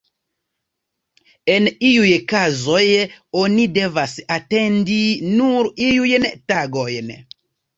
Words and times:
En 1.55 1.67
iuj 1.89 2.13
kazoj 2.31 2.87
oni 3.43 3.67
devas 3.77 4.17
atendi 4.39 4.99
nur 5.37 5.71
iujn 5.91 6.27
tagojn. 6.53 7.17